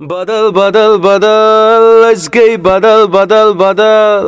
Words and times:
بدل 0.00 0.50
بدل 0.52 0.96
بدل 1.02 2.04
أسۍ 2.04 2.28
گٔے 2.34 2.56
بدل 2.62 3.06
بدل 3.12 3.52
بدل 3.58 4.26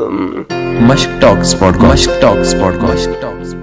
مشک 0.88 1.20
ٹاکس 1.20 1.54
مشک 1.62 2.20
ٹاکس 2.20 2.54
مشک 2.54 2.60
ٹاکس 2.60 2.82
مشک 2.82 3.20
ٹاکس 3.22 3.54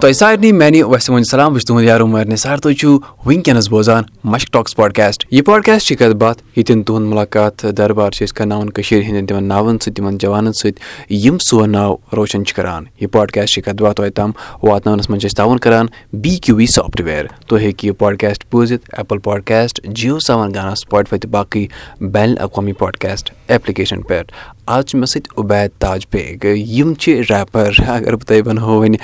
تۄہہِ 0.00 0.14
سارنٕے 0.14 0.52
میانہِ 0.52 0.82
وسِم 0.82 1.22
سلام 1.22 1.52
بہٕ 1.52 1.58
چھُس 1.58 1.66
تُہُنٛد 1.66 1.84
یار 1.84 2.00
عمر 2.00 2.24
نثار 2.28 2.56
تُہۍ 2.56 2.74
چھِو 2.80 2.98
وٕنکیٚنس 3.26 3.68
بوزان 3.70 4.04
مشک 4.24 4.52
ٹاکس 4.52 4.76
پاڈکاسٹ 4.76 5.26
یہِ 5.30 5.44
پاڈکاسٹ 5.44 5.86
چھِ 5.86 5.96
کتھ 5.96 6.16
باتھ 6.22 6.42
ییٚتٮ۪ن 6.56 6.82
تُہُنٛد 6.82 7.08
مُلاقات 7.08 7.64
دربار 7.76 8.10
چھِ 8.10 8.24
أسۍ 8.24 8.34
کرناوان 8.36 8.70
کٔشیٖر 8.70 9.02
ہٕنٛدٮ۪ن 9.02 9.26
تِمن 9.26 9.44
ناوَن 9.48 9.78
سۭتۍ 9.78 9.94
تِمن 9.96 10.18
جوانن 10.18 10.52
سۭتۍ 10.52 10.80
یِم 11.24 11.38
سون 11.48 11.72
ناو 11.72 11.94
روشن 12.16 12.44
چھِ 12.44 12.54
کران. 12.56 12.84
یہِ 13.00 13.10
پاڈکاسٹ 13.12 13.54
چھِ 13.54 13.62
کتھ 13.64 13.82
باتھ 13.82 13.96
توتہِ 13.96 14.12
تام 14.14 14.30
واتناونس 14.62 15.10
منٛز 15.10 15.20
چھِ 15.20 15.26
أسۍ 15.26 15.36
تعاوُن 15.36 15.58
کران 15.58 15.86
بی 16.22 16.36
کیو 16.42 16.56
وی 16.56 16.66
سافٹویر 16.66 17.24
تُہۍ 17.48 17.60
ہیٚکِو 17.60 17.86
یہِ 17.86 17.98
پاڈکاسٹ 17.98 18.44
بوٗزِتھ 18.52 18.90
ایپل 18.96 19.18
پاڈکاسٹ 19.18 19.80
جیو 19.86 20.18
سیون 20.26 20.54
گانا 20.54 20.74
سُپاٹفاے 20.74 21.18
تہٕ 21.18 21.30
باقٕے 21.30 21.66
بین 22.00 22.30
الاقوامی 22.30 22.72
پاڈکاسٹ 22.82 23.30
ایپلِکیشن 23.48 24.02
پٮ۪ٹھ 24.02 24.32
آز 24.66 24.84
چھِ 24.84 24.98
مےٚ 24.98 25.06
سۭتۍ 25.06 25.38
عُبید 25.38 25.70
تاج 25.78 26.06
بیگ 26.12 26.44
یِم 26.44 26.94
چھِ 26.94 27.20
ریپر 27.30 27.70
اگر 27.96 28.16
بہٕ 28.16 28.26
تۄہہِ 28.28 28.46
ونہو 28.46 28.80
وۄنۍ 28.80 28.98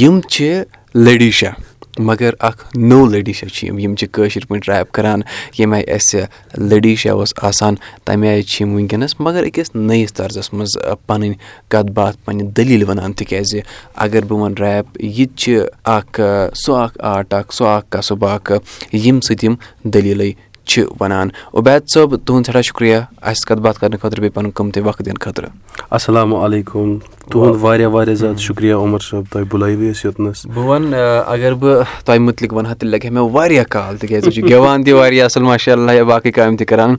یِم 0.00 0.20
چھِ 0.30 0.62
لٔڈی 0.94 1.30
شاہ 1.40 1.54
مگر 1.98 2.34
اکھ 2.48 2.64
نوٚو 2.76 3.06
لٔڈی 3.06 3.32
شاہ 3.32 3.48
چھِ 3.54 3.68
یِم 3.82 3.94
چھِ 3.98 4.06
کٲشِر 4.12 4.44
پٲٹھۍ 4.48 4.68
ریپ 4.68 4.92
کران 4.94 5.20
ییٚمہِ 5.58 5.76
آیہِ 5.76 5.94
اَسہِ 5.94 6.22
لٔڈی 6.70 6.94
شاہ 7.02 7.12
اوس 7.12 7.32
آسان 7.48 7.74
تَمہِ 8.04 8.28
آیہِ 8.28 8.44
چھِ 8.50 8.62
یِم 8.62 8.74
وٕنکیٚنس 8.74 9.14
مگر 9.20 9.44
أکِس 9.44 9.74
نٔیِس 9.74 10.12
طرزس 10.14 10.52
منٛز 10.52 10.76
پنٕنۍ 11.06 11.32
کتھ 11.70 11.90
باتھ 11.96 12.16
پنٕنہِ 12.24 12.50
دٔلیٖل 12.56 12.88
ونان 12.88 13.12
تِکیازِ 13.18 13.60
اگر 14.04 14.24
بہٕ 14.28 14.38
ونہٕ 14.40 14.60
ریپ 14.60 15.02
یہِ 15.02 15.26
تہِ 15.26 15.36
چھِ 15.40 15.58
اکھ 15.96 16.20
سُہ 16.64 16.76
اکھ 16.82 16.98
آرٹ 17.14 17.34
اکھ 17.34 17.54
سُہ 17.54 17.66
اکھ 17.66 17.86
قصب 17.96 18.24
اکھ 18.24 18.52
ییٚمہِ 18.92 19.22
سۭتۍ 19.22 19.44
یِم 19.44 19.54
دٔلیٖلٕے 19.84 20.32
چھِ 20.68 20.84
ونان 21.00 21.28
عُبید 21.54 21.82
صٲب 21.94 22.16
تُہُنٛد 22.24 22.44
سٮ۪ٹھاہ 22.46 22.62
شُکریہ۔ 22.62 22.96
اَسہِ 23.22 23.46
کتھ 23.46 23.60
باتھ 23.64 23.78
کرنہٕ 23.80 23.98
خٲطرٕ 24.02 24.20
بیٚیہِ 24.20 24.34
پنُن 24.34 24.50
قۭمتٕے 24.54 24.80
وقت 24.80 24.98
دِنہٕ 24.98 25.20
خٲطرٕ۔ 25.20 25.48
السلام 25.90 26.34
علیکُم۔ 26.34 26.98
تُہُنٛد 27.30 27.56
واریاہ 27.60 27.88
واریاہ 27.88 28.14
زیادٕ 28.14 28.38
شُکریہ 28.38 28.74
عمر 28.74 28.98
صٲب 28.98 29.22
تۄہہِ 29.32 29.46
بُلٲیوٕ 29.50 29.92
أسۍ 29.92 30.00
یوٚتنس۔ 30.04 30.46
بہٕ 30.46 30.64
وَنہٕ 30.64 31.22
اگر 31.26 31.54
بہٕ 31.54 31.84
تۄہہِ 32.04 32.20
مُتعلِق 32.20 32.52
وَنہٕ 32.54 32.68
ہا 32.68 32.74
تیٚلہِ 32.74 33.00
لگہِ 33.00 33.08
ہا 33.08 33.20
مےٚ 33.20 33.30
واریاہ 33.32 33.64
کال 33.64 33.96
تِکیازِ 33.96 34.24
تُہۍ 34.24 34.32
چھِو 34.34 34.48
گٮ۪وان 34.48 34.84
تہِ 34.84 34.92
واریاہ 34.92 35.24
اَصٕل 35.24 35.42
ماشاء 35.42 35.72
اللہ 35.72 35.92
یا 35.92 36.04
باقٕے 36.04 36.32
کامہِ 36.32 36.58
تہِ 36.58 36.66
کران۔ 36.66 36.96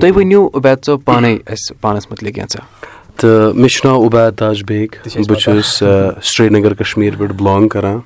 تُہۍ 0.00 0.12
ؤنِو 0.16 0.48
عُبید 0.54 0.84
صٲب 0.84 0.98
پانے 1.04 1.36
اَسہِ 1.46 1.80
پانس 1.80 2.10
مُتعلِق 2.10 2.34
کینٛژھا 2.34 2.60
تہٕ 3.16 3.54
مےٚ 3.54 3.68
چھُ 3.68 3.86
ناو 3.86 4.06
عُبید 4.06 4.38
تاج 4.38 4.62
بیگ۔ 4.68 4.88
بہٕ 5.28 5.38
چھُس 5.38 5.82
سرینگر 6.22 6.74
کشمیٖر 6.74 7.16
پٮ۪ٹھ 7.18 7.32
بِلانٛگ 7.32 7.68
کران 7.68 7.98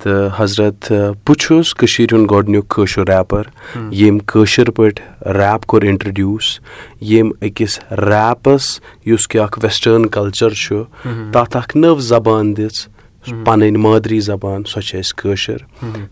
تہٕ 0.00 0.30
حضرت 0.38 0.92
بہٕ 0.92 1.36
چھُس 1.40 1.74
کٔشیٖر 1.74 2.14
ہُنٛد 2.14 2.30
گۄڈنیُک 2.30 2.68
کٲشُر 2.74 3.06
ریپر 3.08 3.42
ییٚمۍ 3.90 4.20
کٲشِر 4.26 4.70
پٲٹھۍ 4.76 5.34
ریپ 5.38 5.66
کوٚر 5.66 5.82
اِنٹرڈیوٗس 5.88 6.58
ییٚمۍ 7.00 7.32
أکِس 7.46 7.78
ریپس 8.08 8.64
یُس 9.06 9.28
کہِ 9.28 9.40
اکھ 9.40 9.58
ویسٹٲرٕن 9.62 10.06
کلچر 10.16 10.54
چھُ 10.62 10.82
تَتھ 11.32 11.56
اکھ 11.56 11.76
نٔو 11.76 11.94
زبان 12.12 12.56
دِژ 12.56 12.86
پنٕنۍ 13.26 13.76
مادری 13.84 14.20
زبان 14.20 14.64
سۄ 14.64 14.80
چھِ 14.80 14.98
اَسہِ 14.98 15.16
کٲشِر. 15.22 15.58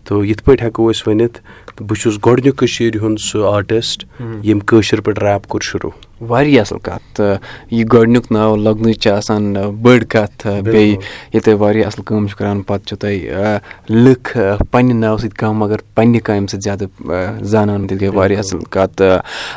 تہٕ 0.05 0.25
یِتھ 0.25 0.43
پٲٹھۍ 0.43 0.63
ہٮ۪کو 0.65 0.89
أسۍ 0.89 1.07
ؤنِتھ 1.07 1.39
بہٕ 1.81 1.99
چھُس 2.01 2.17
گۄڈنیُک 2.25 2.55
کٔشیٖر 2.57 2.97
ہُنٛد 3.01 3.19
سُہ 3.19 3.45
آرٹِسٹ 3.53 4.05
ییٚمۍ 4.19 4.65
کٲشِر 4.67 5.01
پٲٹھۍ 5.01 5.23
ریپ 5.23 5.47
کوٚر 5.47 5.63
شروٗع. 5.63 5.91
واریاہ 6.29 6.61
اَصٕل 6.61 6.79
کَتھ. 6.83 7.03
تہٕ 7.15 7.37
یہِ 7.71 7.85
گۄڈنیُک 7.93 8.31
ناو 8.31 8.55
لگنٕچ 8.55 8.99
چھِ 9.03 9.11
آسان 9.11 9.53
بٔڑ 9.81 10.03
کَتھ 10.09 10.47
بیٚیہِ 10.63 10.91
ییٚلہِ 10.91 11.43
تُہۍ 11.43 11.57
واریاہ 11.59 11.87
اَصٕل 11.87 12.03
کٲم 12.07 12.27
چھِو 12.27 12.37
کَران 12.37 12.61
پَتہٕ 12.61 12.85
چھُو 12.87 12.95
تۄہہِ 12.95 13.59
لُکھ 13.89 14.37
پنٛنہِ 14.71 14.95
ناوٕ 14.99 15.19
سۭتۍ 15.19 15.37
کَم 15.39 15.57
مگر 15.59 15.77
پنٛنہِ 15.95 16.21
کامہِ 16.23 16.49
سۭتۍ 16.49 16.61
زیادٕ 16.63 17.43
زانان 17.51 17.87
تیٚلہِ 17.87 18.01
گٔے 18.01 18.17
واریاہ 18.17 18.39
اَصٕل 18.39 18.63
کَتھ. 18.69 19.01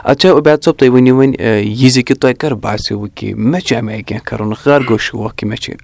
اچھا 0.04 0.30
عُبید 0.32 0.62
صٲب 0.64 0.74
تُہۍ 0.78 0.90
ؤنِو 0.94 1.16
وۄنۍ 1.16 1.34
یہِ 1.40 1.90
زِ 1.90 2.02
کہِ 2.04 2.16
تۄہہِ 2.20 2.34
کَر 2.40 2.54
باسیٚو 2.64 3.06
کہِ 3.14 3.34
مےٚ 3.34 3.60
چھُ 3.66 3.76
اَمہِ 3.76 3.92
آیہِ 3.94 4.04
کینٛہہ 4.06 4.26
کَرُن 4.28 4.52
کَر 4.64 4.80
گوٚو 4.88 4.98
شوق 4.98 5.36
کہِ 5.36 5.48
مےٚ 5.48 5.60
چھِ 5.62 5.74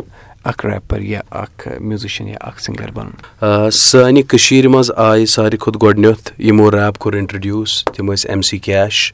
اکھ 0.44 0.64
ریپر 0.66 1.00
یا 1.00 1.20
اکھ 1.30 1.66
میوٗزِشَن 1.80 2.28
یا 2.28 2.36
اکھ 2.40 2.62
سِنٛگَر 2.62 2.90
بَنُن 2.94 3.70
سانہِ 3.72 4.22
کٔشیٖرِ 4.28 4.66
منٛز 4.66 4.90
آیہِ 4.96 5.26
ساروی 5.28 5.56
کھۄتہٕ 5.56 5.82
گۄڈنیٚتھ 5.82 6.40
یِمو 6.42 6.70
ریپ 6.70 6.98
کوٚر 6.98 7.14
اِنٹرڈیوٗس 7.18 7.84
تِم 7.94 8.12
ٲسۍ 8.12 8.28
ایم 8.30 8.42
سی 8.48 8.58
کیش 8.66 9.12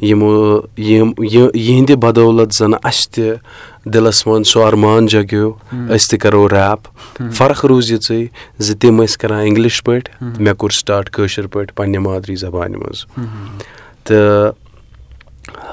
یِمو 0.00 0.32
یِم 0.76 1.12
یِہنٛدِ 1.22 1.96
بدولت 2.02 2.54
زَن 2.54 2.74
اَسہِ 2.82 3.10
تہِ 3.14 3.34
دِلس 3.94 4.26
منٛز 4.26 4.48
سُہ 4.48 4.64
ارمان 4.66 5.06
جگیو 5.06 5.50
أسۍ 5.72 6.08
تہِ 6.10 6.18
کرو 6.20 6.48
ریپ 6.48 6.88
فرق 7.38 7.64
روٗز 7.64 7.90
یِژٕے 7.92 8.26
زِ 8.58 8.76
تِم 8.80 9.02
ٲسۍ 9.02 9.16
کران 9.20 9.40
اِنگلِش 9.40 9.82
پٲٹھۍ 9.84 10.40
مےٚ 10.40 10.54
کوٚر 10.54 10.70
سٹاٹ 10.80 11.10
کٲشِر 11.10 11.46
پٲٹھۍ 11.46 11.74
پنٕنہِ 11.76 11.98
مادری 12.06 12.36
زبانہِ 12.36 12.76
منٛز 12.76 13.04
تہٕ 14.04 14.52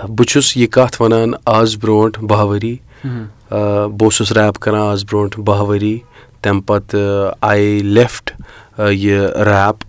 بہٕ 0.07 0.25
چھُس 0.29 0.55
یہِ 0.57 0.67
کَتھ 0.71 1.01
وَنان 1.01 1.31
آز 1.45 1.75
برونٛٹھ 1.81 2.19
باہ 2.29 2.43
ؤری 2.45 2.75
بہٕ 3.03 4.03
اوسُس 4.03 4.31
ریپ 4.31 4.59
کران 4.63 4.81
آز 4.81 5.03
برونٛٹھ 5.09 5.39
باہ 5.45 5.61
ؤری 5.61 5.97
تَمہِ 6.41 6.65
پَتہٕ 6.67 7.33
آیے 7.41 7.79
لیفٹ 7.83 8.31
یہِ 8.79 9.19
ریپ 9.47 9.83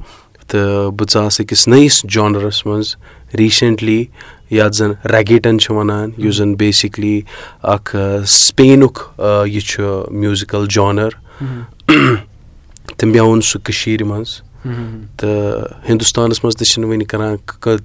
تہٕ 0.48 0.90
بہٕ 0.96 1.08
ژاس 1.12 1.40
أکِس 1.40 1.66
نٔیِس 1.68 2.02
جانرَس 2.12 2.64
منٛز 2.66 2.94
ریٖسنٛٹلی 3.38 4.04
یَتھ 4.50 4.76
زَن 4.76 4.92
ریگیٹَن 5.12 5.58
چھِ 5.58 5.70
وَنان 5.76 6.10
یُس 6.18 6.36
زَن 6.36 6.54
بیسِکلی 6.54 7.20
اکھ 7.62 7.96
سپینُک 8.26 8.98
یہِ 9.46 9.60
چھُ 9.60 9.82
میوٗزِکَل 10.10 10.66
جانَر۔ 10.70 11.10
تہٕ 12.96 13.08
مےٚ 13.08 13.20
اوٚن 13.20 13.40
سُہ 13.40 13.58
کٔشیٖرِ 13.64 14.06
منٛز 14.06 14.40
تہٕ 14.64 15.88
ہِندُستانَس 15.88 16.42
منٛز 16.44 16.56
تہِ 16.56 16.66
چھِنہٕ 16.66 16.88
وٕنہِ 16.88 17.06
کَران 17.06 17.36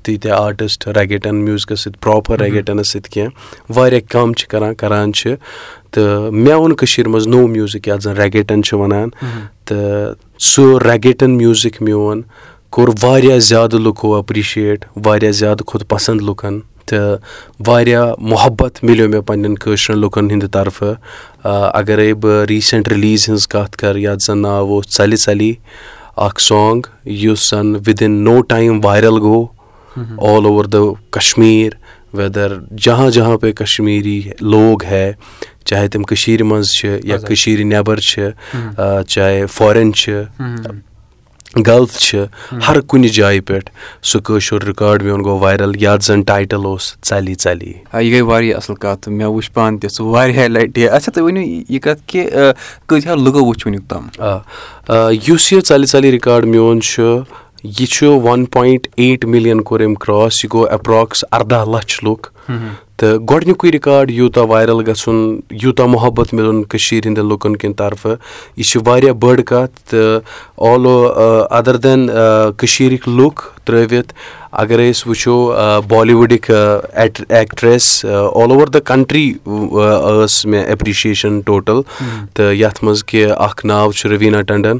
تیٖتیٛاہ 0.03 0.39
آرٹِسٹ 0.41 0.87
ریگیٹَن 0.97 1.35
میوٗزِکَس 1.45 1.79
سۭتۍ 1.83 1.99
پرٛاپَر 2.01 2.39
ریگیٹَنَس 2.41 2.87
سۭتۍ 2.93 3.11
کینٛہہ 3.13 3.77
واریاہ 3.77 4.09
کَم 4.11 4.33
چھِ 4.33 4.47
کَران 4.51 4.75
کَران 4.75 5.13
چھِ 5.13 5.35
تہٕ 5.91 6.31
مےٚ 6.31 6.53
اوٚن 6.53 6.75
کٔشیٖرِ 6.75 7.07
منٛز 7.11 7.27
نوٚو 7.27 7.47
میوٗزِک 7.47 7.87
یَتھ 7.87 8.03
زَن 8.03 8.15
ریگیٹَن 8.17 8.63
چھِ 8.63 8.77
وَنان 8.79 9.09
تہٕ 9.65 10.13
سُہ 10.51 10.79
ریگیٹَن 10.85 11.37
میوٗزِک 11.37 11.81
میون 11.81 12.21
کوٚر 12.69 12.89
واریاہ 13.03 13.37
زیادٕ 13.51 13.79
لُکو 13.79 14.15
ایٚپرِشِیٹ 14.15 14.85
واریاہ 15.05 15.31
زیادٕ 15.31 15.65
کھۄت 15.67 15.87
پَسنٛد 15.89 16.21
لُکَن 16.29 16.59
تہٕ 16.85 17.17
واریاہ 17.67 18.13
محبت 18.31 18.83
مِلیو 18.83 19.09
مےٚ 19.09 19.21
پنٕنٮ۪ن 19.25 19.55
کٲشرٮ۪ن 19.55 19.99
لُکَن 20.01 20.31
ہِنٛدِ 20.31 20.51
طرفہٕ 20.53 20.95
اَگرے 21.79 22.13
بہٕ 22.13 22.45
ریٖسنٛٹ 22.49 22.87
رِلیٖز 22.87 23.29
ہِنٛز 23.29 23.47
کَتھ 23.47 23.77
کَرٕ 23.77 23.97
یَتھ 23.99 24.23
زَن 24.23 24.41
ناو 24.41 24.67
اوس 24.73 24.97
ژَلہِ 24.97 25.17
ژَلے 25.25 25.51
اکھ 26.27 26.41
سانٛگ 26.41 26.87
یُس 27.23 27.49
زَن 27.49 27.75
وِدِن 27.87 28.11
no 28.23 28.41
time 28.51 28.79
viral 28.85 29.17
go 29.21 29.45
all 30.31 30.45
over 30.45 30.65
the 30.73 30.77
Kashmir 31.11 31.73
whether 32.17 32.51
جہاں 32.83 33.09
جہاں 33.15 33.37
پے 33.37 33.51
کَشمیٖری 33.51 34.19
لوگ 34.41 34.83
ہے 34.83 35.11
چاہے 35.65 35.87
تِم 35.87 36.03
کٔشیٖرِ 36.03 36.41
منٛز 36.49 36.71
چھِ 36.77 36.97
یا 37.03 37.17
کٔشیٖرِ 37.17 37.63
نیٚبَر 37.63 37.99
چھِ 38.09 38.29
چاہے 39.07 39.45
فارِن 39.55 39.93
چھِ 39.93 40.21
غلط 41.55 41.91
چھِ 41.97 42.23
ہر 42.67 42.79
کُنہِ 42.79 43.09
جایہِ 43.11 43.39
پٮ۪ٹھ 43.45 43.69
سُہ 44.05 44.19
کٲشُر 44.25 44.63
رِکاڈ 44.63 45.03
میون 45.03 45.23
گوٚو 45.23 45.39
وایرَل 45.39 45.71
یَتھ 45.83 46.05
زَن 46.05 46.21
ٹایٹٕل 46.21 46.65
اوس 46.65 46.93
ژَلے 47.09 47.33
ژَلے 47.43 47.71
یہِ 47.93 48.11
گٔے 48.11 48.21
واریاہ 48.21 48.57
اَصٕل 48.57 48.75
کَتھ 48.75 49.09
مےٚ 49.09 49.27
وٕچھ 49.27 49.51
پانہٕ 49.51 49.79
تہِ 49.81 49.89
سُہ 49.91 50.05
واریاہ 50.05 50.47
لَٹہِ۔ 50.47 50.89
اچھا 50.89 51.11
تُہۍ 51.11 51.23
ؤنِو 51.23 51.41
یہِ 51.41 51.79
کَتھ 51.81 52.01
کہِ 52.07 52.29
کۭتیٛاہ 52.87 53.15
لُکو 53.15 53.45
وٕچھ 53.45 53.67
وٕنیُک 53.67 53.89
تام؟ 53.89 54.07
آ 54.17 55.09
یُس 55.27 55.51
یہِ 55.53 55.61
ژَلہِ 55.69 55.87
ژَلے 55.91 56.11
رِکاڈ 56.11 56.45
میون 56.45 56.81
چھُ 56.81 57.19
یہِ 57.63 57.87
چھُ 57.87 58.07
وَن 58.23 58.45
پویِنٛٹ 58.45 58.87
ایٹ 58.95 59.25
مِلیَن 59.25 59.61
کوٚر 59.61 59.85
أمۍ 59.85 59.95
کرٛاس 59.99 60.43
یہِ 60.43 60.53
گوٚو 60.53 60.65
ایپراکٕس 60.71 61.23
اَرداہ 61.31 61.65
لَچھ 61.65 62.03
لُکھ 62.03 62.31
تہٕ 62.99 63.19
گۄڈنیُکُے 63.29 63.71
رِکاڈ 63.71 64.09
یوٗتاہ 64.11 64.43
وایرَل 64.49 64.81
گژھُن 64.87 65.39
یوٗتاہ 65.61 65.85
محبت 65.87 66.33
مِلُن 66.33 66.63
کٔشیٖرِ 66.63 67.05
ہِنٛدٮ۪ن 67.07 67.27
لُکَن 67.29 67.55
کِنۍ 67.57 67.73
طرفہٕ 67.77 68.15
یہِ 68.57 68.65
چھِ 68.69 68.81
واریاہ 68.85 69.13
بٔڑ 69.21 69.39
کَتھ 69.41 69.79
تہٕ 69.89 70.21
آل 70.71 70.85
اَدَر 71.57 71.75
دٮ۪ن 71.83 72.07
کٔشیٖرٕکۍ 72.57 73.15
لُکھ 73.17 73.41
ترٛٲوِتھ 73.65 74.13
اَگرے 74.61 74.89
أسۍ 74.91 75.07
وٕچھو 75.09 75.35
بالی 75.87 76.13
وُڈٕکۍ 76.13 76.53
actress 77.29 78.05
all 78.05 78.51
over 78.51 78.67
the 78.67 78.77
country 78.85 79.31
ٲس 79.45 80.45
مےٚ 80.45 80.63
ایٚپرِشِیشَن 80.65 81.39
ٹوٹَل 81.45 81.81
تہٕ 82.33 82.53
یَتھ 82.55 82.83
منٛز 82.83 83.03
کہِ 83.03 83.25
اَکھ 83.37 83.65
ناو 83.65 83.91
چھُ 83.91 84.09
رٔویٖنا 84.11 84.41
ٹنڈَن 84.47 84.77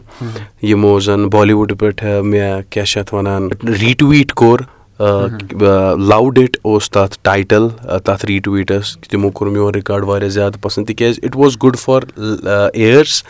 یِمو 0.70 1.00
زَن 1.06 1.28
بالی 1.34 1.54
وُڈ 1.54 1.74
پٮ۪ٹھ 1.80 2.04
مےٚ 2.24 2.62
کیاہ 2.70 2.86
چھِ 2.86 3.00
اَتھ 3.00 3.14
وَنان 3.14 3.48
رِٹویٖٹ 3.82 4.34
کوٚر 4.34 4.62
لَو 5.00 6.30
ڈِٹ 6.36 6.58
اوس 6.62 6.90
تَتھ 6.92 7.18
ٹایٹَل 7.24 7.68
تَتھ 8.06 8.26
رِٹویٖٹَس 8.26 8.98
تِمو 9.10 9.30
کوٚر 9.30 9.52
میون 9.52 9.74
رِکاڈ 9.76 10.04
واریاہ 10.04 10.30
زیادٕ 10.30 10.62
پَسنٛد 10.62 10.88
تِکیازِ 10.88 11.20
it 11.24 11.36
was 11.36 11.56
good 11.64 11.78
for 11.80 12.02
ears 12.18 13.24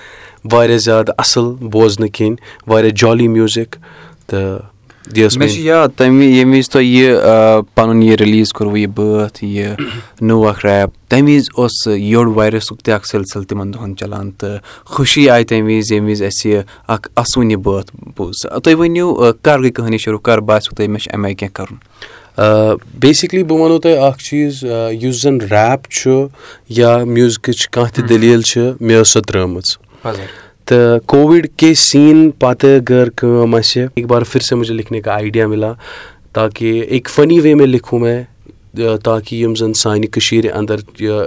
واریاہ 0.52 0.78
زیادٕ 0.78 1.14
اَصٕل 1.18 1.54
بوزنہٕ 1.72 2.10
کِنۍ 2.14 2.36
واریاہ 2.68 2.96
جالی 2.98 3.28
میوٗزِک 3.28 3.76
تہٕ 4.28 4.60
مےٚ 5.08 5.48
چھُ 5.48 5.60
یاد 5.60 5.90
تَمہِ 5.98 6.26
ییٚمہِ 6.26 6.58
وِزِ 6.58 6.70
تۄہہِ 6.72 6.86
یہِ 6.86 7.66
پَنُن 7.76 8.04
یہِ 8.04 8.16
رِلیٖز 8.20 8.54
کوٚروٕ 8.54 8.78
یہِ 8.78 8.88
بٲتھ 8.96 9.44
یہِ 9.44 9.74
نوٚو 10.22 10.48
اکھ 10.48 10.66
ریپ 10.66 10.90
تَمہِ 11.10 11.36
وِزِ 11.36 11.46
اوس 11.58 11.88
یوٚڑ 11.88 12.28
وایرَسُک 12.36 12.82
تہِ 12.84 12.94
اکھ 12.94 13.08
سِلسِلہٕ 13.08 13.46
تِمن 13.50 13.74
دۄہن 13.74 13.96
چلان 13.98 14.32
تہٕ 14.32 14.60
خوشی 14.86 15.30
آیہِ 15.30 15.48
تَمہِ 15.48 15.78
وِزِ 15.78 15.92
ییٚمہِ 15.94 16.10
وِزِ 16.10 16.26
اَسہِ 16.26 16.62
اکھ 16.88 17.10
اَسوُن 17.16 17.52
یہِ 17.52 17.60
بٲتھ 17.64 17.92
بوٗز 18.16 18.42
تُہۍ 18.64 18.76
ؤنِو 18.80 19.32
کر 19.42 19.60
گٔے 19.60 19.72
کہانی 19.72 19.98
شروٗع 19.98 20.22
کر 20.24 20.38
باسیٚو 20.50 20.76
تۄہہِ 20.76 20.90
مےٚ 20.90 21.02
چھُ 21.04 21.14
اَمہِ 21.14 21.26
آیہِ 21.26 21.38
کیٚنٛہہ 21.38 21.56
کَرُن 21.56 21.78
بیسِکلی 23.00 23.44
بہٕ 23.44 23.60
وَنو 23.60 23.80
تۄہہِ 23.80 23.98
اکھ 24.08 24.24
چیٖز 24.24 24.64
یُس 25.02 25.22
زَن 25.22 25.42
ریپ 25.42 25.90
چھُ 25.90 26.28
یا 26.70 26.98
میوٗزکٕچ 27.04 27.68
کانٛہہ 27.70 27.94
تہِ 27.96 28.10
دٔلیٖل 28.10 28.42
چھِ 28.42 28.72
مےٚ 28.82 29.02
ٲس 29.02 29.10
سۄ 29.14 29.22
ترٲمٕژ 29.28 29.78
تہٕ 30.70 31.00
کووِڈ 31.08 31.48
کے 31.58 31.74
سیٖن 31.74 32.30
پَتہٕ 32.40 32.86
کٔر 32.88 33.10
کٲم 33.18 33.56
اَسہِ 33.56 33.84
اَکہِ 33.84 34.06
بار 34.08 34.22
پھر 34.32 34.42
سے 34.48 34.56
مُجھے 34.56 34.74
لِکھنے 34.74 35.02
کا 35.02 35.14
آیڈیا 35.14 35.48
مِلا 35.48 35.72
تاکہِ 36.34 36.82
اَکہِ 36.90 37.12
فٔنی 37.14 37.40
وے 37.40 37.54
مےٚ 37.54 37.68
لِکھو 37.68 38.00
مےٚ 38.00 38.24
تاکہِ 39.04 39.42
یِم 39.42 39.56
زَن 39.60 39.74
سانہِ 39.74 40.10
کٔشیٖرِ 40.12 40.52
اَندَر 40.58 40.78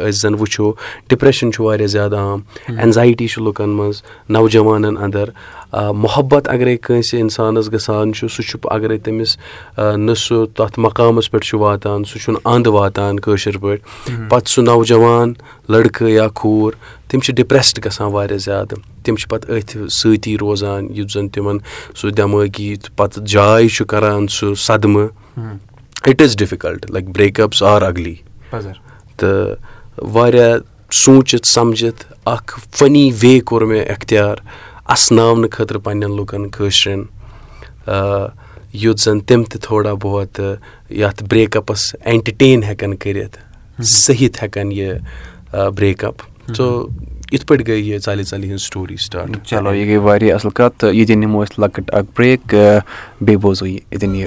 أسۍ 0.09 0.19
زَن 0.21 0.35
وٕچھو 0.41 0.73
ڈِپرٛٮ۪شَن 1.09 1.53
چھُ 1.53 1.65
واریاہ 1.65 1.87
زیادٕ 1.95 2.19
عام 2.19 2.41
اٮ۪نزایٹی 2.69 3.27
چھُ 3.29 3.43
لُکَن 3.47 3.71
منٛز 3.77 4.03
نوجوانَن 4.37 4.97
اَندَر 5.05 5.29
محبت 5.73 6.49
اَگرَے 6.49 6.77
کٲنٛسہِ 6.77 7.21
اِنسانَس 7.21 7.73
گژھان 7.73 8.13
چھُ 8.13 8.29
سُہ 8.31 8.43
چھُ 8.43 8.59
اَگرَے 8.71 8.99
تٔمِس 8.99 9.37
نہٕ 9.79 10.15
سُہ 10.15 10.47
تَتھ 10.57 10.79
مقامَس 10.79 11.31
پٮ۪ٹھ 11.31 11.47
چھُ 11.47 11.59
واتان 11.59 12.05
سُہ 12.05 12.19
چھُنہٕ 12.19 12.41
اَنٛد 12.45 12.67
واتان 12.67 13.21
کٲشِر 13.21 13.57
پٲٹھۍ۔ 13.59 14.29
پَتہٕ 14.29 14.53
سُہ 14.53 14.63
نوجوان 14.63 15.33
لٔڑکہٕ 15.69 16.09
یا 16.09 16.29
کوٗر 16.29 16.73
تِم 17.09 17.21
چھِ 17.21 17.35
ڈِپرٛٮ۪سڈ 17.35 17.87
گژھان 17.87 18.13
واریاہ 18.13 18.39
زیادٕ۔ 18.39 18.79
تِم 19.05 19.17
چھِ 19.17 19.29
پَتہٕ 19.29 19.59
أتھۍ 19.59 19.87
سۭتی 19.89 20.39
روزان 20.39 20.89
یُتھ 20.97 21.13
زَن 21.13 21.29
تِمَن 21.29 21.59
سُہ 21.95 22.11
دٮ۪مٲغی 22.11 22.75
پَتہٕ 22.97 23.25
جاے 23.25 23.69
چھُ 23.69 23.87
کَران 23.87 24.27
سُہ 24.27 24.55
صدمہٕ۔ 24.55 25.09
It 26.07 26.23
is 26.23 26.37
difficult 26.37 26.91
like 26.91 27.09
breakups 27.41 27.63
are 27.63 27.83
ugly 27.83 28.15
تہٕ 29.17 29.57
واریاہ 29.99 30.57
سوٗنٛچِتھ 30.93 31.47
سَمجِتھ 31.47 32.05
اَکھ 32.25 32.61
فٔنی 32.77 33.11
وے 33.23 33.41
کوٚر 33.41 33.63
مےٚ 33.63 33.91
اختیار 33.91 34.37
اَسناونہٕ 34.91 35.51
خٲطرٕ 35.53 35.81
پنٛنٮ۪ن 35.85 36.17
لُکَن 36.17 36.49
کٲشرٮ۪ن 36.51 37.05
یُتھ 38.83 39.01
زَن 39.01 39.21
تِم 39.27 39.43
تہِ 39.51 39.61
تھوڑا 39.63 39.93
بہت 40.03 40.41
یَتھ 40.91 41.23
برٛیک 41.31 41.57
اَپَس 41.57 41.95
اٮ۪نٹَرٹین 42.05 42.63
ہٮ۪کَن 42.65 42.97
کٔرِتھ 42.97 43.37
صحیح 43.83 44.29
ہٮ۪کَن 44.43 44.73
یہِ 44.73 44.93
برٛیک 45.77 46.05
اَپ 46.05 46.23
سو 46.57 46.67
یِتھ 47.33 47.47
پٲٹھۍ 47.47 47.67
گٔے 47.69 47.77
یہِ 47.79 47.99
ژَلہِ 48.05 48.25
ژَلہِ 48.31 48.49
ہِنٛز 48.49 48.63
سٹوری 48.63 48.97
سٹاٹ 49.07 49.31
چلو 49.47 49.75
یہِ 49.75 49.87
گٔے 49.89 49.97
واریاہ 50.07 50.35
اَصٕل 50.37 50.51
کَتھ 50.51 50.79
تہٕ 50.79 50.95
ییٚتٮ۪ن 50.95 51.21
نِمو 51.21 51.43
أسۍ 51.43 51.59
لۄکٕٹ 51.63 51.95
اکھ 51.95 52.11
برٛیک 52.17 52.55
بیٚیہِ 53.21 53.41
بوزو 53.43 53.67
یہِ 53.67 53.79
ییٚتٮ۪ن 53.91 54.15
یہِ 54.17 54.27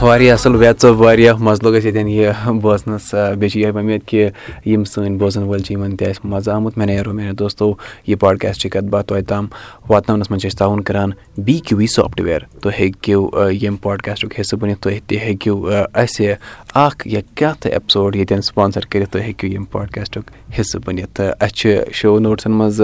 واریاہ 0.00 0.34
اَصٕل 0.34 0.56
ویژو 0.56 0.94
واریاہ 0.96 1.36
مَزٕ 1.36 1.62
لوٚگ 1.62 1.74
اَسہِ 1.76 1.86
ییٚتٮ۪ن 1.86 2.08
یہِ 2.08 2.50
بوزنَس 2.62 3.14
بیٚیہِ 3.14 3.50
چھِ 3.50 3.60
یِہوٚے 3.60 3.74
وۄمید 3.74 4.00
کہِ 4.06 4.28
یِم 4.66 4.84
سٲنۍ 4.84 5.18
بوزَن 5.18 5.42
وٲلۍ 5.42 5.62
چھِ 5.64 5.72
یِمَن 5.72 5.96
تہِ 5.96 6.08
آسہِ 6.08 6.26
مَزٕ 6.30 6.52
آمُت 6.54 6.78
مےٚ 6.78 6.86
نیرو 6.86 7.12
میانیو 7.12 7.34
دوستو 7.38 7.72
یہِ 8.06 8.18
پاڈکاسٹ 8.20 8.60
چھِ 8.60 8.70
کَتھ 8.70 8.84
باتھ 8.92 9.06
توتہِ 9.08 9.26
تام 9.28 9.46
واتناونَس 9.88 10.30
منٛز 10.30 10.42
چھِ 10.42 10.48
أسۍ 10.48 10.58
تعاوُن 10.58 10.82
کَران 10.82 11.10
بی 11.44 11.58
کیوٗ 11.66 11.78
وی 11.78 11.86
سافٹوِیَر 11.96 12.40
تُہۍ 12.62 12.72
ہیٚکِو 12.78 13.50
ییٚمہِ 13.50 13.80
پاڈکاسٹُک 13.82 14.40
حِصہٕ 14.40 14.58
بٔنِتھ 14.58 14.80
تُہۍ 14.82 14.98
تہِ 15.06 15.18
ہیٚکِو 15.24 15.68
اَسہِ 15.94 16.34
اَکھ 16.74 17.06
یا 17.08 17.20
کانٛہہ 17.34 17.60
تہِ 17.60 17.72
اٮ۪پِسوڈ 17.72 18.16
ییٚتٮ۪ن 18.16 18.40
سپانسَر 18.42 18.84
کٔرِتھ 18.90 19.10
تُہۍ 19.10 19.22
ہیٚکِو 19.22 19.46
ییٚمہِ 19.46 19.70
پاڈکاسٹُک 19.72 20.30
حِصہٕ 20.58 20.80
بٔنِتھ 20.84 21.10
تہٕ 21.16 21.32
اَسہِ 21.40 21.54
چھِ 21.56 21.92
شو 21.94 22.18
نوٹسَن 22.18 22.52
منٛز 22.52 22.80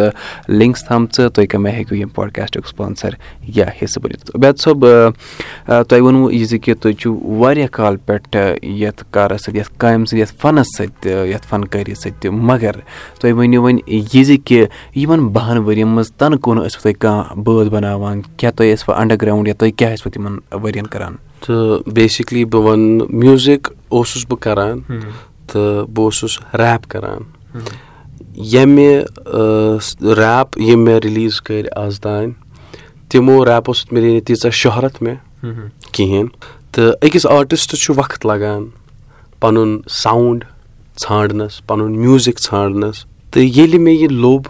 لِنٛکٕس 0.49 0.85
تھامژٕ 0.87 1.29
تُہۍ 1.35 1.47
کَمہِ 1.51 1.67
آیہِ 1.67 1.77
ہیٚکِو 1.79 1.95
ییٚمہِ 1.95 2.15
پاڈکاسٹُک 2.15 2.67
سپانسَر 2.69 3.11
یا 3.57 3.67
حِصہٕ 3.83 4.03
بٔنِتھ۔ 4.03 4.31
عبید 4.35 4.59
صٲب 4.59 4.87
تۄہہِ 5.67 6.01
ووٚنوُ 6.01 6.33
یہِ 6.33 6.47
زِ 6.49 6.59
کہِ 6.65 6.75
تُہۍ 6.81 6.93
چھُو 7.01 7.15
واریاہ 7.41 7.69
کال 7.73 7.97
پٮ۪ٹھ 8.07 8.37
یَتھ 8.63 9.05
کارَس 9.11 9.45
سۭتۍ 9.45 9.59
یَتھ 9.59 9.73
کامہِ 9.79 10.07
سۭتۍ 10.09 10.19
یَتھ 10.19 10.35
فَنَس 10.41 10.67
سۭتۍ 10.79 11.27
یَتھ 11.33 11.47
فَنکٲری 11.49 11.95
سۭتۍ 11.95 12.21
تہِ 12.21 12.31
مگر 12.31 12.75
تُہۍ 13.21 13.33
ؤنِو 13.39 13.63
وۄنۍ 13.63 13.81
یہِ 13.87 14.25
زِ 14.25 14.37
کہِ 14.45 14.67
یِمَن 14.97 15.27
بَہَن 15.35 15.59
ؤرۍ 15.59 15.79
یَن 15.79 15.89
منٛز 15.89 16.13
تَنہٕ 16.19 16.39
کُن 16.39 16.59
ٲسوٕ 16.59 16.83
تُہۍ 16.83 16.95
کانٛہہ 16.99 17.41
بٲتھ 17.45 17.71
بَناوان 17.75 18.23
کیٛاہ 18.37 18.53
تُہۍ 18.57 18.75
ٲسوٕ 18.75 18.97
اَنڈَر 18.97 19.17
گرٛاوُنٛڈ 19.23 19.49
یا 19.49 19.55
تُہۍ 19.59 19.71
کیٛاہ 19.77 19.95
ٲسوٕ 19.95 20.13
تِمَن 20.13 20.39
ؤرۍ 20.53 20.77
یَن 20.77 20.87
کَران 20.87 21.15
تہٕ 21.47 21.93
بیسِکلی 21.95 22.45
بہٕ 22.45 22.63
وَنہٕ 22.65 23.07
میوٗزِک 23.21 23.69
اوسُس 23.89 24.25
بہٕ 24.29 24.39
کَران 24.45 24.81
تہٕ 25.47 25.87
بہٕ 25.95 26.05
اوسُس 26.05 26.39
ریپ 26.61 26.91
کَران 26.91 27.23
ییٚمہِ 28.53 28.89
ریپ 30.19 30.59
یِم 30.59 30.85
مےٚ 30.85 31.01
رِلیٖز 31.05 31.41
کٔرۍ 31.43 31.69
آز 31.77 32.01
تانۍ 32.01 32.31
تِمو 33.09 33.45
ریپو 33.47 33.73
سۭتۍ 33.73 33.93
مِلے 33.95 34.13
نہٕ 34.13 34.25
تیٖژاہ 34.27 34.51
شہرت 34.63 35.03
مےٚ 35.03 35.17
کِہیٖنۍ 35.93 36.29
تہٕ 36.73 36.93
أکِس 37.05 37.27
آرٹِسٹ 37.27 37.75
چھُ 37.83 37.95
وقت 37.97 38.27
لَگان 38.27 38.65
پَنُن 39.41 39.79
ساوُنٛڈ 40.03 40.45
ژھانٛڈنَس 41.01 41.67
پَنُن 41.67 41.99
میوٗزِک 42.01 42.41
ژھانٛڈنَس 42.43 43.05
تہٕ 43.31 43.43
ییٚلہِ 43.43 43.79
مےٚ 43.81 43.99
یہِ 44.01 44.09
لوٚب 44.11 44.43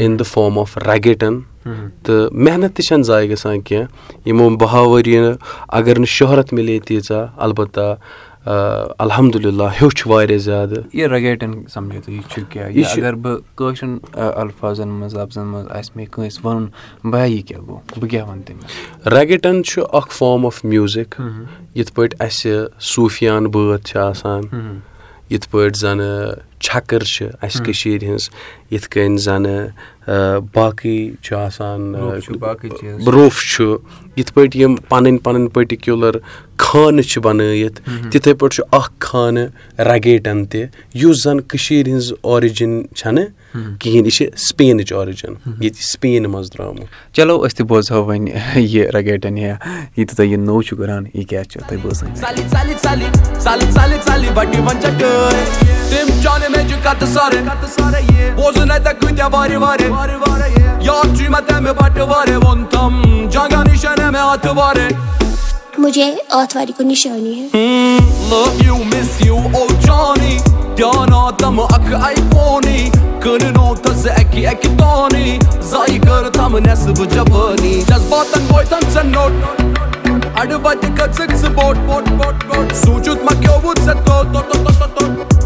اِن 0.00 0.18
دَ 0.18 0.22
فارم 0.32 0.58
آف 0.58 0.76
ریگیٹَن 0.86 1.38
تہٕ 1.64 2.28
محنت 2.32 2.76
تہِ 2.76 2.84
چھَنہٕ 2.84 3.04
ضایہِ 3.04 3.30
گژھان 3.30 3.60
کینٛہہ. 3.60 4.28
یِمو 4.28 4.56
بَہو 4.56 4.84
ؤرۍ 4.92 5.06
یہِ 5.06 5.34
اگر 5.68 5.98
نہٕ 5.98 6.12
شہرت 6.18 6.52
مِلے 6.52 6.78
تیٖژاہ 6.86 7.26
اَلبتہ 7.44 7.96
الحمدُاللہ 8.46 9.68
ہیوٚچھ 9.80 10.08
واریاہ 10.08 10.38
زیادٕ۔ 10.38 10.82
یہِ 10.92 11.06
رگیٹن 11.06 11.52
سَمجھو 11.74 12.00
تُہۍ 12.04 12.14
یہِ 12.14 12.22
چھُ 12.30 12.42
کیاہ؟ 12.50 12.70
یہِ 12.70 12.84
اَگر 12.96 13.14
بہٕ 13.14 13.38
کٲشرٮ۪ن 13.56 13.98
اَلفاظن 14.14 14.88
منٛز 14.88 15.14
لفظن 15.14 15.46
منٛز 15.46 15.66
آسہِ 15.70 15.96
مےٚ 15.96 16.06
کٲنٛسہِ 16.12 16.44
وَنُن 16.44 16.66
بیا 17.10 17.24
یہِ 17.24 17.44
کیاہ 17.46 17.60
گوٚو؟ 17.60 17.80
بہٕ 18.00 18.10
کیاہ 18.10 18.28
وَنہٕ 18.28 18.44
تٔمِس؟ 18.46 19.06
رگیٹن 19.12 19.64
چھُ 19.64 19.82
اکھ 19.92 20.12
فارم 20.12 20.46
آف 20.46 20.64
میوٗزِک 20.64 21.20
یِتھ 21.74 21.92
پٲٹھۍ 21.94 22.16
اَسہِ 22.20 22.64
صوٗفیان 22.80 23.46
بٲتھ 23.46 23.86
چھِ 23.86 23.96
آسان 24.00 24.42
یِتھ 25.30 25.48
پٲٹھۍ 25.50 25.78
زَنہٕ 25.80 26.34
چھکٕر 26.60 27.02
چھِ 27.12 27.26
اَسہِ 27.42 27.64
کٔشیٖر 27.64 28.02
ہِنٛز 28.02 28.28
یِتھ 28.70 28.88
کٔنۍ 28.90 29.18
زَنہٕ 29.24 29.68
باقٕے 30.54 30.98
چھُ 31.22 31.36
آسان 31.36 31.94
روٚف 33.14 33.40
چھُ 33.50 33.76
یِتھ 34.16 34.32
پٲٹھۍ 34.34 34.60
یِم 34.60 34.74
پَنٕنۍ 34.88 35.18
پَنٕنۍ 35.24 35.48
پٔٹِکیوٗلَر 35.54 36.14
خانہٕ 36.58 37.08
چھِ 37.10 37.20
بَنٲیِتھ 37.22 37.80
تِتھَے 38.10 38.34
پٲٹھۍ 38.34 38.54
چھُ 38.54 38.62
اکھ 38.78 38.92
خانہٕ 39.06 39.82
رگیٹَن 39.88 40.44
تہِ 40.50 40.64
یُس 41.02 41.22
زَن 41.22 41.40
کٔشیٖر 41.48 41.86
ہِنٛز 41.88 42.12
آرِجِن 42.22 42.82
چھَنہٕ 42.94 43.26
کِہیٖنۍ 43.80 44.04
یہِ 44.04 44.12
چھِ 44.16 44.26
سپینٕچ 44.48 44.92
آرِجَن 44.92 45.34
ییٚتہِ 45.60 45.82
سپین 45.92 46.22
منٛز 46.30 46.52
درٛامُت 46.52 47.14
چلو 47.16 47.36
أسۍ 47.44 47.56
تہِ 47.56 47.66
بوزہو 47.68 48.04
وۄنۍ 48.04 48.30
یہِ 48.56 48.86
رگیٹَن 48.96 49.38
یا 49.38 49.54
یہِ 49.96 50.06
تہِ 50.08 50.16
تۄہہِ 50.16 50.30
یہِ 50.30 50.38
نوٚو 50.38 50.62
چھُ 50.62 50.76
کَران 50.78 51.04
یہِ 51.14 51.24
کیاہ 51.28 51.44
چھُ 51.50 51.76
بوزان 51.82 52.12
meci 56.52 56.74
cată 56.82 57.06
sare 57.06 57.44
Bozunete 58.36 58.96
câte 59.00 59.26
vari 59.30 59.56
vare 59.56 59.86
Iar 60.80 61.06
cimete 61.16 61.58
me 61.60 61.72
bate 61.72 62.02
vare 62.02 62.36
Vontam 62.36 62.94
Jaga 63.30 63.62
nişene 63.62 64.10
me 64.10 64.18
atı 64.18 64.52
vare 64.56 64.88
मुझे 65.84 66.06
आतवारी 66.40 66.72
को 66.78 66.82
निशानी 66.90 67.32
है 67.38 67.46
Love 68.30 68.58
you, 68.66 68.76
miss 68.92 69.12
you, 69.26 69.38
oh 69.54 69.70
Johnny. 69.86 70.38
Diyana 70.76 71.36
tam 71.36 71.58
ak 71.60 71.88
iPhone'i. 72.14 72.92
Kının 73.20 73.54
ortası 73.54 74.08
eki 74.08 74.46
eki 74.46 74.76
tani 74.76 75.38
Zaykır 75.60 76.32
tam 76.32 76.52
nesib 76.64 76.96
jabani. 77.14 77.72
Cezbatan 77.78 78.42
boytan 78.52 78.82
sen 78.94 79.12
not. 79.12 79.32
Adı 80.40 80.64
vati 80.64 80.94
kaçık 80.94 81.32
sport 81.38 81.78
Suçutmak 82.84 83.44
yavut 83.46 83.78
set 83.78 84.06
tot 84.06 84.32
tot 84.32 84.52
tot 84.52 84.66
tot 84.66 84.98
tot. 84.98 85.43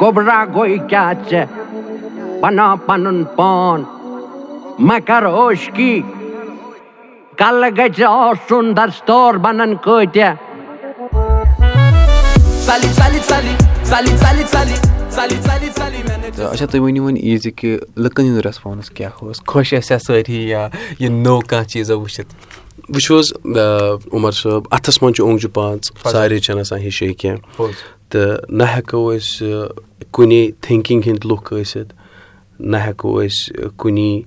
گۄبرا 0.00 0.44
گوٚو 0.54 0.76
کیٛاہ 0.88 1.12
ژےٚ 1.30 1.46
بَناو 2.40 2.76
پَنُن 2.86 3.22
پان 3.36 3.82
مےٚ 4.86 5.00
کَر 5.06 5.26
عٲشکی 5.26 5.94
کَلہٕ 7.38 7.70
گژھِ 7.78 8.02
آسُن 8.08 8.76
دَستور 8.76 9.34
بَنَن 9.44 9.74
کۭتیاہ 9.84 10.34
تہٕ 15.18 16.52
اچھا 16.52 16.66
تُہۍ 16.66 16.80
ؤنِو 16.80 17.02
وۄنۍ 17.04 17.20
یہِ 17.22 17.38
زِ 17.42 17.50
کہِ 17.56 17.78
لُکَن 17.96 18.24
ہُنٛد 18.24 18.46
ریسپانٕس 18.46 18.90
کیاہ 18.90 19.10
اوس 19.20 19.40
خۄش 19.46 19.72
ٲسیا 19.74 19.98
سٲری 20.06 20.48
یا 20.48 20.68
یہِ 20.98 21.08
نوٚو 21.10 21.40
کانٛہہ 21.48 21.68
چیٖزا 21.68 21.94
وٕچھِتھ 21.94 22.34
وٕچھو 22.94 23.18
حظ 23.18 23.32
عمر 24.12 24.32
صٲب 24.40 24.62
اَتھَس 24.70 25.02
منٛز 25.02 25.14
چھِ 25.16 25.22
اوٚنٛگجہِ 25.24 25.52
پانٛژھ 25.54 26.10
سارے 26.12 26.38
چھِنہٕ 26.38 26.60
آسان 26.60 26.80
ہِشے 26.86 27.12
کینٛہہ 27.20 27.66
تہٕ 28.10 28.40
نہ 28.58 28.64
ہٮ۪کو 28.74 28.98
أسۍ 29.12 29.46
کُنی 30.14 30.42
تھِنکِنٛگ 30.60 31.02
ہِنٛدۍ 31.06 31.26
لُکھ 31.30 31.52
ٲسِتھ 31.54 31.92
نہ 32.60 32.76
ہٮ۪کو 32.76 33.20
أسۍ 33.22 33.68
کُنی 33.80 34.22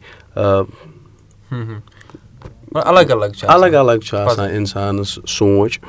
الگ 2.73 3.11
الگ 3.11 3.43
الگ 3.55 3.73
الگ 3.83 3.99
چھُ 4.07 4.17
آسان 4.17 4.49
اِنسانَس 4.49 5.19
سونٛچ 5.27 5.79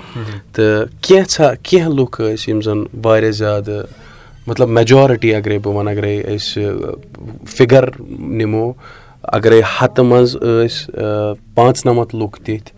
تہٕ 0.52 0.86
کینٛژھا 1.02 1.54
کینٛہہ 1.62 1.94
لُکھ 1.98 2.20
ٲسۍ 2.20 2.48
یِم 2.48 2.60
زَن 2.60 2.84
واریاہ 3.04 3.30
زیادٕ 3.30 4.01
مطلب 4.46 4.68
میجارٹی 4.68 5.34
اَگرے 5.34 5.58
بہٕ 5.58 5.74
وَنہٕ 5.74 5.92
اَگرے 5.92 6.20
أسۍ 6.34 7.46
فِگر 7.56 7.88
نِمو 8.38 8.72
اَگرے 9.22 9.60
ہَتہٕ 9.74 10.04
منٛز 10.04 10.36
ٲسۍ 10.36 11.34
پانٛژھ 11.54 11.86
نَمَتھ 11.86 12.14
لُکھ 12.16 12.40
تِتھۍ 12.44 12.72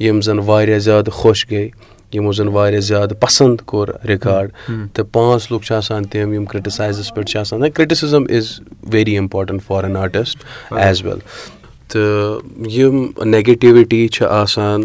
یِم 0.00 0.20
زَن 0.26 0.38
واریاہ 0.46 0.78
زیادٕ 0.86 1.12
خۄش 1.18 1.46
گٔے 1.50 1.68
یِمو 2.12 2.32
زَن 2.32 2.48
واریاہ 2.56 2.80
زیادٕ 2.80 3.20
پَسنٛد 3.20 3.60
کوٚر 3.66 3.88
رِکاڈ 4.08 4.50
تہٕ 4.94 5.06
پانٛژھ 5.12 5.52
لُکھ 5.52 5.66
چھِ 5.66 5.74
آسان 5.76 6.04
تِم 6.10 6.32
یِم 6.32 6.44
کِرٛٹِسایزَس 6.44 7.14
پٮ۪ٹھ 7.14 7.30
چھِ 7.30 7.38
آسان 7.40 7.70
criticism 7.70 8.24
is 8.36 8.46
very 8.92 9.16
important 9.18 9.62
for 9.66 9.84
an 9.84 9.96
artist 9.96 10.44
as 10.76 11.04
well 11.04 11.18
تہٕ 11.88 12.68
یِم 12.76 13.06
نَگیٹِوِٹی 13.24 14.06
چھِ 14.08 14.26
آسان 14.42 14.84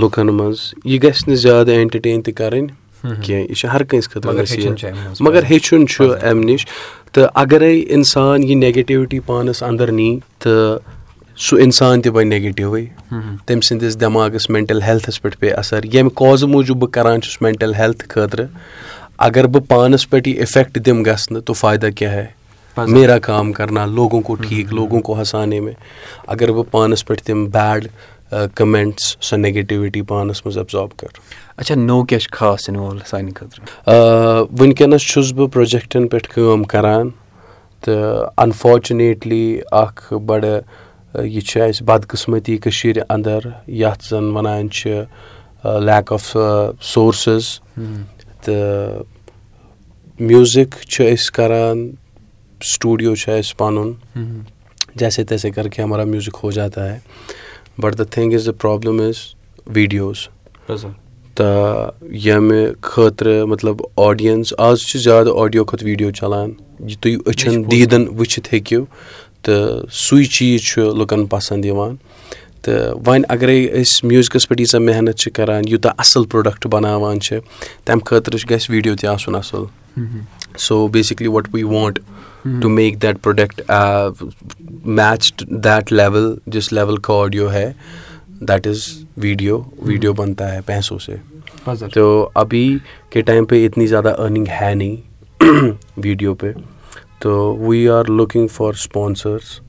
لُکَن 0.00 0.26
منٛز 0.26 0.58
یہِ 0.84 1.02
گژھِ 1.02 1.28
نہٕ 1.28 1.36
زیادٕ 1.36 1.68
اٮ۪نٹَرٹین 1.74 2.22
تہِ 2.22 2.34
کَرٕنۍ 2.34 2.66
کینٛہہ 3.02 3.44
یہِ 3.48 3.54
چھِ 3.56 3.68
ہر 3.72 3.82
کٲنٛسہِ 3.82 4.12
خٲطرٕ 4.12 4.34
مگر 5.20 5.42
ہیٚچھُن 5.50 5.86
چھُ 5.86 6.14
اَمہِ 6.22 6.44
نِش۔ 6.44 6.66
تہٕ 7.12 7.28
اَگرے 7.34 7.80
اِنسان 7.80 8.42
یہِ 8.42 8.56
نَگیٹِوِٹی 8.56 9.20
پانَس 9.20 9.62
اَنٛدر 9.62 9.92
نی 9.92 10.18
تہٕ 10.38 10.78
سُہ 11.36 11.58
اِنسان 11.58 12.02
تہِ 12.02 12.12
بَنہِ 12.12 12.32
نَگیٹِوٕے 12.32 12.86
تٔمۍ 13.44 13.60
سٕنٛدِس 13.60 14.00
دٮ۪ماغَس 14.00 14.50
مٮ۪نٹَل 14.50 14.82
ہیٚلتھَس 14.82 15.22
پٮ۪ٹھ 15.22 15.38
پیٚیہِ 15.38 15.58
اَثر۔ 15.58 15.84
ییٚمہِ 15.84 16.12
کازٕ 16.14 16.48
موٗجوٗب 16.48 16.78
بہٕ 16.78 16.90
کَران 16.90 17.20
چھُس 17.22 17.42
مٮ۪نٹَل 17.42 17.74
ہیٚلتھ 17.74 18.04
خٲطرٕ 18.08 18.46
اگر 19.18 19.46
بہٕ 19.46 19.62
پانَس 19.68 20.10
پٮ۪ٹھ 20.10 20.28
یہِ 20.28 20.40
اِفٮ۪کٹ 20.40 20.86
دِمہٕ 20.86 21.06
گژھنہٕ 21.06 21.42
تو 21.42 21.52
فایدٕ 21.52 21.88
کیٛاہ 21.96 22.14
ہے؟ 22.14 22.26
میرا 22.86 23.18
کام 23.18 23.52
کَرنا 23.52 23.86
لوگوں 23.86 24.20
کو 24.20 24.34
ٹھیٖک 24.34 24.72
لوگوں 24.72 25.00
کو 25.00 25.22
ہَسانے 25.22 25.60
مےٚ 25.60 25.74
اگر 26.26 26.52
بہٕ 26.52 26.64
پانَس 26.70 27.06
پٮ۪ٹھ 27.06 27.22
تِم 27.22 27.44
بیڈ 27.44 27.88
کَمٮ۪نٛٹٕس 28.30 29.16
سۄ 29.26 29.36
نَگیٹِوِٹی 29.36 30.02
پانَس 30.02 30.44
منٛز 30.46 30.58
ایبزاب 30.58 30.96
کَرٕ 30.98 31.12
وٕنکیٚنَس 34.58 35.02
چھُس 35.12 35.32
بہٕ 35.32 35.50
پروجیکٹَن 35.52 36.08
پٮ۪ٹھ 36.08 36.28
کٲم 36.34 36.64
کَران 36.72 37.10
تہٕ 37.82 38.28
اَنفارچُنیٹلی 38.44 39.60
اَکھ 39.82 40.12
بَڑٕ 40.26 40.60
یہِ 41.24 41.40
چھِ 41.48 41.60
اَسہِ 41.62 41.84
بَدقٕسمٔتی 41.86 42.56
کٔشیٖرِ 42.58 43.02
اَنٛدر 43.08 43.48
یَتھ 43.82 44.08
زَن 44.10 44.30
وَنان 44.36 44.70
چھِ 44.70 45.02
لیک 45.86 46.12
آف 46.12 46.36
سورسِز 46.92 47.44
تہٕ 48.42 49.02
میوٗزِک 50.20 50.74
چھِ 50.88 51.12
أسۍ 51.12 51.32
کَران 51.34 51.88
سٹوٗڈیو 52.64 53.14
چھُ 53.14 53.32
اَسہِ 53.38 53.56
پَنُن 53.58 53.92
جیسے 55.00 55.24
تیسے 55.30 55.50
کَر 55.50 55.68
کے 55.68 55.82
ہمارا 55.82 56.04
میوٗزِک 56.04 56.36
ہو 56.42 56.50
جاتا 56.50 56.92
ہے 56.92 56.98
but 57.82 57.98
the 57.98 58.10
thing 58.10 58.32
is 58.34 58.48
the 58.48 58.52
problem 58.60 59.00
is 59.00 59.16
videos 59.74 60.18
تہٕ 61.36 61.90
ییٚمہِ 62.24 62.66
خٲطرٕ 62.82 63.46
مطلب 63.46 63.82
آڈیَنٕس 64.06 64.52
آز 64.66 64.80
چھِ 64.88 65.00
زیادٕ 65.00 65.36
آڈیو 65.38 65.64
کھۄتہٕ 65.64 65.86
ویٖڈیو 65.86 66.10
چَلان 66.18 66.50
یہِ 66.88 66.96
تُہۍ 67.00 67.16
أچھَن 67.30 67.62
دیٖدَن 67.70 68.06
وٕچھِتھ 68.18 68.48
ہیٚکِو 68.52 68.84
تہٕ 69.42 69.88
سُے 70.02 70.24
چیٖز 70.24 70.62
چھُ 70.68 70.92
لُکَن 70.98 71.26
پَسنٛد 71.32 71.64
یِوان 71.64 71.96
تہٕ 72.66 72.94
وۄنۍ 73.06 73.24
اَگرے 73.34 73.56
أسۍ 73.80 74.08
میوٗزِکَس 74.08 74.48
پٮ۪ٹھ 74.48 74.60
ییٖژاہ 74.60 74.80
محنت 74.80 75.18
چھِ 75.18 75.32
کَران 75.34 75.68
یوٗتاہ 75.68 75.92
اَصٕل 75.98 76.24
پرٛوڈَکٹ 76.30 76.66
بَناوان 76.72 77.20
چھِ 77.20 77.38
تَمہِ 77.84 78.04
خٲطرٕ 78.06 78.50
گژھِ 78.50 78.70
ویٖڈیو 78.70 78.96
تہِ 79.00 79.08
آسُن 79.08 79.34
اَصٕل. 79.34 79.64
So 80.58 80.86
basically 80.96 81.28
what 81.28 81.48
we 81.52 81.62
want 81.62 81.98
to 82.62 82.68
make 82.68 83.00
that 83.02 83.22
product 83.22 83.60
match 84.98 85.32
that 85.64 85.92
level 85.92 86.34
جِس 86.52 86.72
لیوَل 86.72 86.96
کا 87.06 87.14
آڈیو 87.22 87.52
ہے 87.52 87.70
دیٹ 88.48 88.66
اِز 88.66 88.86
ویٖڈیو 89.22 89.60
ویٖڈیو 89.78 90.12
بَنتا 90.12 90.52
ہے 90.52 90.60
پونٛسو 90.66 90.98
سے. 90.98 91.16
تو 91.94 92.28
ابھی 92.34 92.66
کے 93.10 93.20
ٹایم 93.28 93.44
پے 93.50 93.64
اِتنی 93.66 93.86
زیادہ 93.86 94.14
أرنِنٛگ 94.18 94.46
ہے 94.60 94.74
نہیں 94.74 94.96
ویٖڈیو 95.96 96.34
پے 96.40 96.52
تو 97.20 97.56
we 97.60 97.88
are 97.88 98.04
looking 98.04 98.46
for 98.52 98.72
sponsors 98.78 99.60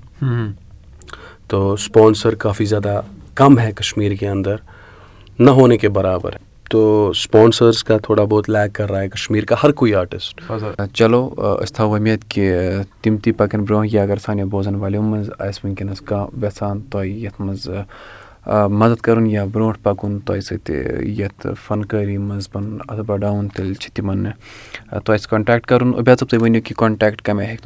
To 1.48 1.76
sponsor 1.78 2.36
کافی 2.36 2.66
زیادہ 2.66 3.00
کَم 3.36 3.60
ہے 3.60 3.72
کَشمیٖر 3.76 4.16
کے 4.20 4.28
اَنٛدر 4.28 4.56
نہ 5.40 5.50
ہونے 5.50 5.78
کے 5.78 5.90
برابر 5.90 6.36
تو 6.70 7.12
سپانسٲرٕس 7.16 7.84
کا 7.84 7.98
تھوڑا 8.04 8.24
بہت 8.24 8.50
لیک 8.50 8.74
کَر 8.76 9.08
کَشمیٖر 9.12 9.46
کا 9.46 9.56
ہر 9.64 9.72
کوی 9.72 9.94
آرٹِسٹ 9.96 10.42
چلو 10.94 11.22
أسۍ 11.38 11.74
تھاوو 11.76 11.96
اُمید 11.96 12.24
کہِ 12.30 12.52
تِم 13.02 13.18
تہِ 13.18 13.34
پَکَن 13.38 13.64
برونٛہہ 13.64 13.94
یا 13.94 14.04
اگر 14.04 14.18
سانٮ۪ن 14.26 14.48
بوزَن 14.50 14.76
والیو 14.76 15.02
منٛز 15.02 15.30
آسہِ 15.40 15.66
وٕنکیٚنَس 15.66 16.02
کانٛہہ 16.02 16.46
یَژھان 16.46 16.82
تۄہہِ 16.92 17.12
یَتھ 17.24 17.42
منٛز 17.42 17.70
مَدَد 18.48 19.02
کَرُن 19.04 19.28
یا 19.28 19.46
برونٛٹھ 19.52 19.80
پَکُن 19.84 20.20
تۄہہِ 20.26 20.42
سۭتۍ 20.42 21.02
یَتھ 21.20 21.48
فَنکٲری 21.68 22.18
منٛز 22.18 22.50
پَنُن 22.52 22.78
اَتھٕ 22.88 23.04
بَڑاوُن 23.06 23.48
تیٚلہِ 23.48 23.76
چھِ 23.82 23.92
تِمَن 23.94 24.24
تۄہہِ 25.06 25.20
سۭتۍ 25.20 25.30
کَنٹیکٹ 25.30 25.66
کَرُن 25.68 25.94
عُبید 25.98 26.20
صٲب 26.20 26.30
تُہۍ 26.30 26.42
ؤنِو 26.42 26.62
کہِ 26.66 26.76
کَنٹیکٹ 26.78 27.22
کَمہِ 27.22 27.46
آیہِ 27.46 27.50
ہیٚکہِ 27.50 27.66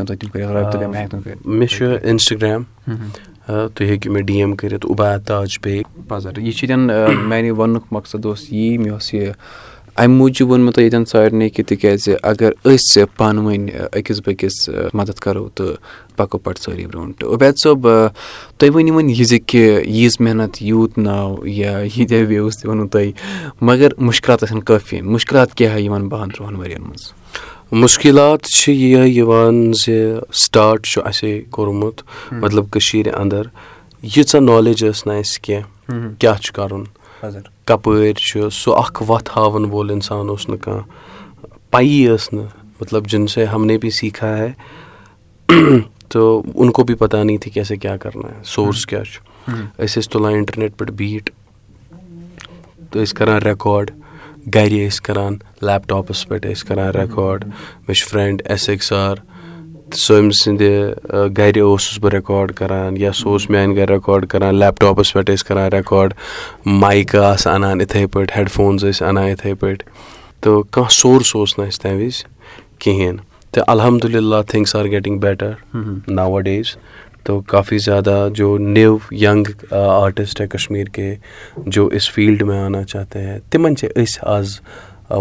نہٕ 2.87 3.29
ڈی 3.47 4.37
ایم 4.37 4.55
کٔرِتھ 4.55 4.85
یہِ 6.37 6.53
چھِ 6.53 6.69
میٛانہِ 6.69 7.51
وَننُک 7.51 7.83
مقصد 7.91 8.25
اوس 8.25 8.53
یی 8.53 8.77
مےٚ 8.77 8.91
اوس 8.91 9.13
یہِ 9.13 9.31
اَمہِ 9.95 10.17
موٗجوٗب 10.17 10.49
ووٚن 10.49 10.61
مےٚ 10.61 10.73
تۄہہِ 10.73 10.83
ییٚتٮ۪ن 10.83 11.05
سارنٕے 11.05 11.49
کہِ 11.49 11.65
تِکیٛازِ 11.65 12.15
اگر 12.23 12.51
أسۍ 12.63 13.03
پانہٕ 13.17 13.45
ؤنۍ 13.45 13.69
أکِس 13.93 14.21
بیٚکِس 14.25 14.69
مَدَد 14.93 15.19
کَرو 15.19 15.49
تہٕ 15.49 15.75
پَکو 16.15 16.37
پَتہٕ 16.37 16.63
سٲری 16.63 16.85
برونٛٹھ۔ 16.85 17.23
عُبید 17.23 17.57
صٲب 17.57 17.87
تُہۍ 18.57 18.69
ؤنِو 18.75 18.93
وۄنۍ 18.93 19.09
یہِ 19.09 19.25
زِ 19.25 19.39
کہِ 19.47 19.85
ییٖژ 19.85 20.15
محنت 20.19 20.61
یوٗت 20.61 20.97
ناو 20.97 21.47
یا 21.47 21.79
ییٖتیٛاہ 21.97 22.25
وِوٕز 22.29 22.57
تہِ 22.57 22.65
ووٚنوٕ 22.65 22.89
تۄہہِ 22.89 23.11
مگر 23.61 23.89
مُشکِلات 23.97 24.43
ٲسۍ 24.43 24.59
کٲفی 24.65 25.01
مُشکِلات 25.01 25.55
کیٛاہ 25.55 25.79
یِمَن 25.79 26.07
بَہَن 26.07 26.29
تٕرٛہَن 26.29 26.55
ؤرِیَن 26.55 26.81
منٛز 26.81 27.13
مُشکِلات 27.71 28.41
چھِ 28.41 28.73
یِہے 28.73 29.09
یِوان 29.09 29.71
زِ 29.73 29.91
سٹاٹ 30.33 30.85
چھُ 30.85 31.01
اَسے 31.05 31.41
کوٚرمُت 31.49 32.01
مطلب 32.31 32.65
کٔشیٖرِ 32.71 33.13
اَنٛدر۔ 33.13 33.41
ییٖژاہ 34.03 34.41
نالیج 34.41 34.85
ٲس 34.85 35.07
نہٕ 35.07 35.19
اَسہِ 35.19 35.41
کینٛہہ۔ 35.41 36.09
کیٛاہ 36.19 36.37
چھُ 36.37 36.53
کَرُن؟ 36.53 36.83
کَپٲرۍ 37.65 38.13
چھُ 38.13 38.49
سُہ 38.51 38.75
اَکھ 38.77 39.03
وَتھ 39.11 39.29
ہاوَن 39.35 39.65
وول 39.65 39.89
اِنسان 39.89 40.29
اوس 40.29 40.49
نہٕ 40.49 40.57
کانٛہہ۔ 40.61 40.83
پَیی 41.71 42.07
ٲس 42.07 42.33
نہٕ۔ 42.33 42.45
مطلب 42.81 43.07
جِن 43.07 43.27
سے 43.27 43.45
ہم 43.45 43.65
نے 43.65 43.77
بھی 43.77 43.89
سیٖکھا 43.89 44.37
ہے۔ 44.37 44.51
تہٕ 46.09 46.41
اُن 46.53 46.71
کو 46.71 46.83
بھی 46.83 46.95
پَتہ 46.95 47.17
نہیں 47.17 47.37
تھی 47.37 47.51
کیسے 47.51 47.77
کیٛاہ 47.77 47.97
کَرنا 47.97 48.27
ہے۔ 48.27 48.41
سورٕس 48.45 48.85
کیٛاہ 48.85 49.03
چھُ۔ 49.03 49.21
أسۍ 49.53 49.85
ٲسۍ 49.85 50.11
تُلان 50.11 50.33
اِنٹَرنیٹ 50.33 50.77
پٮ۪ٹھ 50.77 50.91
بیٖٹ 50.91 51.29
تہٕ 52.91 53.01
ٲسۍ 53.01 53.13
کَران 53.13 53.41
رٮ۪کاڈ 53.41 53.91
گَرِ 54.55 54.87
ٲسۍ 54.87 54.99
کَران 55.03 55.33
لیپٹاپَس 55.61 56.27
پٮ۪ٹھ 56.27 56.47
ٲسۍ 56.47 56.67
کَران 56.67 56.87
رٮ۪کاڈ 56.87 57.45
مےٚ 57.87 57.95
چھُ 57.95 58.07
فرٛٮ۪نٛڈ 58.09 58.41
اٮ۪س 58.45 58.69
ایٚک 58.69 58.83
سار 58.83 59.15
سُہ 59.93 60.19
أمۍ 60.19 60.31
سٕنٛدِ 60.31 60.63
گَرِ 61.37 61.59
اوسُس 61.59 61.99
بہٕ 61.99 62.11
رٮ۪کاڈ 62.13 62.51
کَران 62.53 62.97
یا 62.97 63.11
سُہ 63.11 63.29
اوس 63.29 63.49
میٛانہِ 63.49 63.75
گَرِ 63.77 63.89
رٮ۪کاڈ 63.89 64.27
کَران 64.27 64.55
لیپٹاپَس 64.55 65.13
پٮ۪ٹھ 65.13 65.31
ٲسۍ 65.31 65.47
کَران 65.47 65.71
رٮ۪کاڈ 65.71 66.13
مایکہٕ 66.65 67.23
آسہٕ 67.23 67.53
اَنان 67.53 67.81
یِتھَے 67.81 68.07
پٲٹھۍ 68.07 68.37
ہٮ۪ڈ 68.37 68.49
فونٕز 68.51 68.85
ٲسۍ 68.85 69.07
اَنان 69.07 69.27
یِتھَے 69.29 69.53
پٲٹھۍ 69.53 69.85
تہٕ 70.41 70.63
کانٛہہ 70.71 70.89
سورٕس 70.91 71.35
اوس 71.35 71.57
نہٕ 71.57 71.67
اَسہِ 71.67 71.81
تَمہِ 71.81 72.05
وِزِ 72.05 72.23
کِہیٖنۍ۔ 72.79 73.17
تہٕ 73.51 73.63
الحمدُاللہ 73.67 74.41
تھِنٛگٕس 74.47 74.75
آر 74.75 74.85
گٮ۪ٹِنٛگ 74.85 75.17
بیٹَر 75.17 75.51
نَو 76.07 76.35
اَ 76.35 76.41
ڈیز 76.41 76.65
تو 77.23 77.39
کافی 77.47 77.77
زیادہ 77.77 78.27
جو 78.33 78.57
نِو 78.57 78.97
یَنٛگ 79.11 79.73
آرٹِسٹ 79.73 80.41
کَشمیٖر 80.51 80.89
کے 80.93 81.15
جو 81.65 81.85
اِس 81.87 82.09
فیٖلڈ 82.11 82.43
میں 82.43 82.59
آنا 82.59 82.83
چاہتے 82.83 83.21
ہیں 83.23 83.37
تِمَن 83.49 83.75
چھِ 83.75 83.87
أسۍ 83.95 84.19
آز 84.35 84.59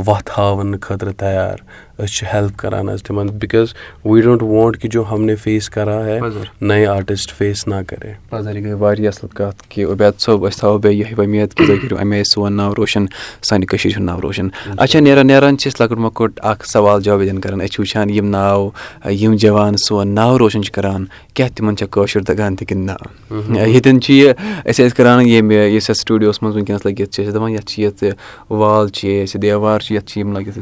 وَتھ 0.06 0.30
ہاونہٕ 0.38 0.80
خٲطرٕ 0.82 1.12
تیار 1.18 1.56
أسۍ 2.02 2.12
چھِ 2.14 2.26
ہٮ۪لٕپ 2.32 2.56
کَران 2.58 2.88
حظ 2.88 3.02
تِمَن 3.02 3.28
بِکاز 3.40 3.74
وی 4.04 4.20
ڈونٛٹ 4.20 4.42
وانٹ 4.42 4.76
کہِ 4.82 4.90
جو 4.90 5.04
ہم 5.10 5.24
نے 5.24 5.34
فیس 5.42 5.68
کَرا 5.70 6.04
ہے 6.04 6.18
نَیہِ 6.60 6.86
آرٹِسٹ 6.86 7.32
فیس 7.38 7.66
نا 7.68 7.82
کَرے 7.88 8.12
یہِ 8.32 8.64
گٔے 8.64 8.72
واریاہ 8.72 9.12
اَصٕل 9.12 9.28
کَتھ 9.34 9.62
کہِ 9.68 9.84
عُبید 9.92 10.20
صٲب 10.20 10.46
أسۍ 10.46 10.58
تھاوو 10.58 10.78
بیٚیہِ 10.78 11.00
یِہوٚے 11.00 11.14
وۄمید 11.18 11.54
کہِ 11.54 11.66
تُہۍ 11.66 11.78
کٔرِو 11.82 11.98
اَمے 12.00 12.16
آیہِ 12.16 12.26
سون 12.26 12.56
ناو 12.56 12.74
روشَن 12.78 13.06
سانہِ 13.48 13.66
کٔشیٖرِ 13.66 13.96
ہُنٛد 13.96 14.06
ناو 14.06 14.20
روشَن 14.22 14.48
اچھا 14.76 15.00
نیران 15.00 15.26
نیران 15.26 15.58
چھِ 15.58 15.68
أسۍ 15.68 15.80
لۄکُٹ 15.80 15.98
مۄکُٹ 15.98 16.40
اَکھ 16.42 16.66
سوال 16.68 17.02
جواب 17.02 17.22
ییٚتٮ۪ن 17.22 17.40
کَران 17.40 17.60
أسۍ 17.60 17.72
چھِ 17.72 17.80
وٕچھان 17.80 18.10
یِم 18.10 18.30
ناو 18.30 18.70
یِم 19.10 19.34
جوان 19.42 19.76
سون 19.86 20.14
ناو 20.14 20.38
روشَن 20.38 20.62
چھِ 20.62 20.72
کَران 20.72 21.04
کیٛاہ 21.34 21.50
تِمَن 21.56 21.76
چھےٚ 21.76 21.90
کٲشُر 21.90 22.22
تَگان 22.22 22.56
تہِ 22.56 22.66
کِنہٕ 22.68 22.84
نہ 22.86 23.58
ییٚتٮ۪ن 23.58 24.00
چھِ 24.00 24.14
یہِ 24.14 24.32
أسۍ 24.64 24.86
ٲسۍ 24.86 24.96
کَران 24.96 25.26
ییٚمہِ 25.26 25.54
یُس 25.74 25.90
اَسہِ 25.90 26.00
سٹوٗڈیوَس 26.00 26.42
منٛز 26.42 26.56
وٕنکٮ۪نَس 26.56 26.86
لٔگِتھ 26.86 27.10
چھِ 27.14 27.24
أسۍ 27.24 27.34
دَپان 27.34 27.50
یَتھ 27.50 27.66
چھِ 27.66 27.82
ییٚتہِ 27.82 28.10
وال 28.50 28.88
چھِ 28.88 29.22
اَسہِ 29.22 29.42
دیوار 29.42 29.80
چھِ 29.80 29.94
یَتھ 29.94 30.06
چھِ 30.06 30.20
یِم 30.20 30.36
لٲگِتھ 30.36 30.58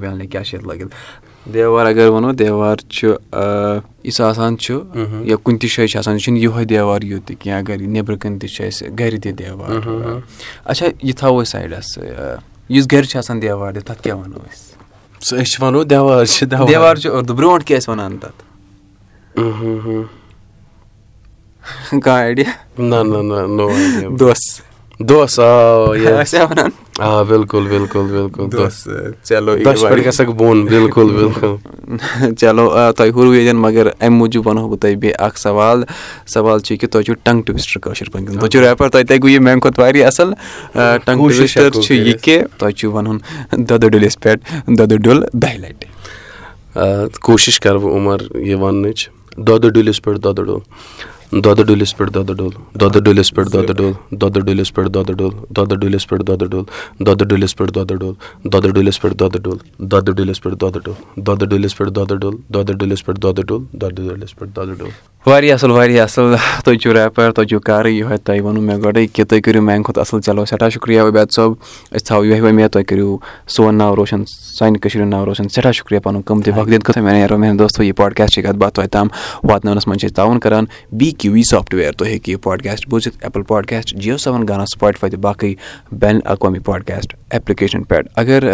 کیٛاہ 0.00 0.44
چھِ 0.44 0.54
یَتھ 0.54 0.66
لٲگِتھ 0.66 0.94
دیوار 1.52 1.86
اگر 1.86 2.08
وَنو 2.08 2.32
دیوار 2.32 2.76
چھُ 2.88 3.08
یُس 4.04 4.20
آسان 4.20 4.58
چھُ 4.58 4.82
یا 5.24 5.36
کُنہِ 5.44 5.60
تہِ 5.60 5.68
جایہِ 5.76 5.88
چھِ 5.90 5.98
آسان 5.98 6.14
یہِ 6.14 6.22
چھُنہٕ 6.22 6.40
یِہوٚے 6.42 6.64
دیوار 6.64 7.02
یوت 7.02 7.26
تہِ 7.26 7.36
کینٛہہ 7.40 7.58
اگر 7.58 7.76
نیٚبرٕ 7.78 8.18
کَنۍ 8.20 8.38
تہِ 8.40 8.48
چھِ 8.48 8.66
اَسہِ 8.66 8.98
گَرِ 8.98 9.20
تہِ 9.22 9.32
دیوار 9.38 9.70
اچھا 10.64 10.86
یہِ 11.02 11.14
تھاوو 11.16 11.40
أسۍ 11.40 11.50
سایڈَس 11.52 11.98
یُس 12.68 12.86
گَرِ 12.92 13.04
چھِ 13.06 13.18
آسان 13.18 13.42
دیوار 13.42 13.72
دِتھ 13.72 13.86
تَتھ 13.86 14.02
کیٛاہ 14.02 14.18
وَنو 14.18 14.36
أسۍ 14.36 15.36
أسۍ 15.40 15.44
چھِ 15.50 15.62
وَنو 15.62 15.82
دیوار 15.82 16.24
چھِ 16.24 16.46
دیوار 16.68 16.96
چھِ 16.96 17.10
اُردو 17.10 17.34
برونٛٹھ 17.34 17.64
کیٛاہ 17.66 17.80
ٲسۍ 17.80 17.88
وَنان 17.88 18.18
تَتھ 18.18 18.42
کانٛہہ 21.90 22.22
آیڈِیا 22.22 22.50
آ 24.98 26.42
وَنان 26.50 26.70
آ 26.98 27.22
بِلکُل 27.22 27.66
بِلکُل 27.68 28.06
بِلکُل 28.10 28.68
چلو 29.24 29.56
گژھکھ 29.56 30.30
بۄن 30.36 30.64
بِلکُل 30.66 31.10
بِلکُل 31.16 32.34
چلو 32.40 32.68
تۄہہِ 32.96 33.10
ہُروٕ 33.14 33.34
ییٚتٮ۪ن 33.34 33.56
مگر 33.60 33.86
اَمہِ 33.86 34.18
موٗجوٗب 34.18 34.46
وَنہو 34.46 34.68
بہٕ 34.68 34.78
تۄہہِ 34.80 34.96
بیٚیہِ 34.96 35.14
اَکھ 35.26 35.38
سوال 35.38 35.82
سوال 36.34 36.60
چھُ 36.60 36.76
کہِ 36.80 36.90
تۄہہِ 36.90 37.04
چھُو 37.04 37.14
ٹنٛگ 37.24 37.42
ٹُوِسٹَر 37.46 37.80
کٲشِر 37.80 38.08
پٲٹھۍ 38.12 38.38
تُہۍ 38.38 38.48
چھُو 38.48 38.60
ریپَر 38.60 38.88
تۄہہِ 38.88 39.06
تہِ 39.08 39.18
گوٚو 39.22 39.30
یہِ 39.30 39.40
میٛانہِ 39.40 39.62
کھۄتہٕ 39.62 39.84
واریاہ 39.84 40.06
اَصٕل 40.06 40.32
ٹنٛگ 41.04 41.28
ٹُوِسٹَر 41.28 41.70
چھُ 41.82 41.94
یہِ 41.94 42.14
کہِ 42.22 42.42
تۄہہِ 42.58 42.74
چھُو 42.74 42.92
وَنُن 42.92 43.18
دۄدٕ 43.68 43.88
ڈُلِس 43.88 44.20
پٮ۪ٹھ 44.20 44.70
دۄدٕ 44.78 44.96
ڈُل 45.04 45.22
دَہہِ 45.32 45.58
لَٹہِ 45.58 47.18
کوٗشِش 47.20 47.60
کَرٕ 47.60 47.78
بہٕ 47.80 47.94
عُمر 47.96 48.22
یہِ 48.34 48.54
وَننٕچ 48.60 49.08
دۄدٕ 49.36 49.70
ڈُلِس 49.70 50.02
پٮ۪ٹھ 50.02 50.18
دۄدٕ 50.20 50.44
ڈُل 50.44 50.58
دۄدٕ 51.32 51.64
ڈُلِس 51.66 51.96
پٮ۪ٹھ 51.96 52.12
دۄدٕ 52.14 52.34
ڈُل 52.36 52.50
دۄدٕ 52.80 53.00
ڈُلِس 53.04 53.32
پٮ۪ٹھ 53.34 53.50
دۄدٕ 53.52 53.74
ڈُل 53.76 53.92
دۄدٕ 54.20 54.40
ڈُلِس 54.46 54.72
پٮ۪ٹھ 54.74 54.90
دۄدٕ 54.94 55.14
ڈُل 55.16 55.30
دۄدٕ 55.56 55.76
ڈُلِس 55.78 56.06
پٮ۪ٹھ 56.06 56.22
دۄدٕ 56.26 56.46
ڈُل 56.48 56.62
دۄدٕ 57.06 57.26
ڈُلِس 57.28 57.56
پٮ۪ٹھ 57.56 57.72
دۄدٕ 57.74 57.96
ڈُل 57.98 58.12
دۄدٕ 58.52 58.72
ڈُلِس 58.74 59.00
پٮ۪ٹھ 59.00 59.16
دۄدٕ 59.18 59.38
ڈُل 59.42 59.56
دۄدٕ 59.86 60.14
ڈُلِس 60.16 60.42
پٮ۪ٹھ 60.42 60.60
دۄدٕ 60.60 60.80
ڈُل 60.82 60.94
دۄدٕ 61.26 61.46
ڈُلِس 61.48 61.76
پٮ۪ٹھ 61.76 61.90
دۄدٕ 61.96 62.16
ڈُل 62.20 62.36
دۄدٕ 62.54 62.74
ڈُلِس 62.78 63.04
پٮ۪ٹھ 63.04 63.20
دۄدٕ 63.20 63.42
ڈُل 63.46 63.64
دۄدٕ 63.80 63.94
ڈُلِس 63.96 64.36
پٮ۪ٹھ 64.36 64.50
دۄدٕ 64.56 64.78
ڈُل 64.78 64.90
واریاہ 65.26 65.54
اَصٕل 65.54 65.70
واریاہ 65.70 66.04
اَصٕل 66.04 66.34
تُہۍ 66.64 66.76
چھِو 66.82 66.92
ریپَر 66.94 67.30
تُہۍ 67.32 67.46
چھِو 67.48 67.60
کَرٕے 67.60 67.90
یِہوٚے 67.90 68.16
تۄہہِ 68.24 68.40
ووٚنوُ 68.40 68.62
مےٚ 68.62 68.78
گۄڈَے 68.82 69.06
کہِ 69.06 69.24
تُہۍ 69.28 69.40
کٔرِو 69.44 69.62
میٛانہِ 69.62 69.84
کھۄتہٕ 69.84 70.00
اَصٕل 70.00 70.20
چلو 70.20 70.44
سٮ۪ٹھاہ 70.44 70.68
شُکریہ 70.68 71.00
عُبید 71.00 71.30
صٲب 71.32 71.52
أسۍ 71.94 72.04
تھاوو 72.06 72.24
یِہوٚے 72.24 72.40
وۄمید 72.42 72.70
تُہۍ 72.72 72.84
کٔرِو 72.88 73.16
سون 73.54 73.74
ناو 73.78 73.96
روشَن 73.96 74.24
سانہِ 74.26 74.80
کٔشیٖرِ 74.80 75.02
ہُنٛد 75.02 75.10
ناو 75.10 75.24
روشَن 75.26 75.48
سٮ۪ٹھاہ 75.48 75.72
شُکریہ 75.72 75.98
پَنُن 76.04 76.22
قۭمتی 76.26 76.50
وقت 76.56 76.68
دِنہٕ 76.68 76.84
خٲطرٕ 76.84 77.02
مےٚ 77.04 77.14
نیرو 77.14 77.38
میٛانہِ 77.38 77.58
دوستو 77.58 77.82
یہِ 77.82 77.94
پاڈکاسٹ 77.96 78.34
چھِ 78.34 78.42
کَتھ 78.44 78.56
باتھ 78.56 78.74
تۄہہِ 78.74 78.88
تام 78.90 79.08
واتناونَس 79.42 79.86
منٛز 79.86 80.00
چھِ 80.00 80.06
أسۍ 80.06 80.14
تعاوُن 80.16 80.38
کَران 80.40 80.64
بی 80.98 81.10
سافٹوِیَر 81.24 81.92
تُہۍ 81.92 82.08
ہیٚکِو 82.08 82.30
یہِ 82.30 82.42
پاڈکاسٹ 82.42 82.88
بوٗزِتھ 82.88 83.16
ایپٕل 83.20 83.42
پاڈکاسٹ 83.42 83.94
جِیو 83.94 84.16
سیوَن 84.16 84.48
گانا 84.48 84.66
سٕپاٹفاے 84.66 85.10
تہٕ 85.10 85.20
باقٕے 85.20 85.54
بین 86.00 86.16
الاقوامی 86.24 86.58
پاڈکاسٹ 86.58 87.14
ایپلِکیشَن 87.30 87.82
پٮ۪ٹھ 87.82 88.08
اگر 88.16 88.44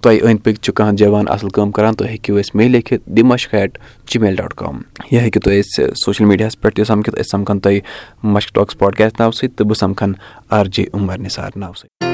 تۄہہِ 0.00 0.20
أنٛدۍ 0.22 0.42
پٔکۍ 0.44 0.62
چھُ 0.62 0.72
کانٛہہ 0.74 0.96
جوان 0.96 1.24
اَصٕل 1.28 1.48
کٲم 1.48 1.70
کَران 1.70 1.94
تُہۍ 1.94 2.08
ہیٚکِو 2.08 2.36
اَسہِ 2.38 2.56
مے 2.56 2.68
لیکھِتھ 2.68 3.08
دِ 3.16 3.22
مَشک 3.22 3.54
at 3.54 3.78
G 4.10 4.18
mail 4.18 4.36
dot 4.36 4.54
com 4.54 4.80
یا 5.10 5.20
ہیٚکِو 5.22 5.40
تُہۍ 5.40 5.60
أسۍ 5.60 5.94
سوشَل 6.04 6.24
میٖڈیاہَس 6.24 6.60
پٮ۪ٹھ 6.60 6.76
تہِ 6.76 6.86
سَمکھِتھ 6.86 7.20
أسۍ 7.20 7.30
سَمکھَن 7.30 7.60
تۄہہِ 7.60 7.80
مَشک 8.22 8.54
ٹاکٕس 8.54 8.78
پاڈکاسٹ 8.78 9.20
ناوٕ 9.20 9.32
سۭتۍ 9.32 9.56
تہٕ 9.56 9.66
بہٕ 9.66 9.78
سَمکھَن 9.78 10.12
آر 10.50 10.66
جے 10.72 10.84
عُمر 10.92 11.18
نِثار 11.18 11.50
ناوٕ 11.56 11.74
سۭتۍ 11.74 12.06